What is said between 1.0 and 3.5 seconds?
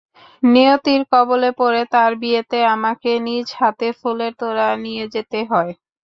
কবলে পড়ে তার বিয়েতে আমাকে নিজ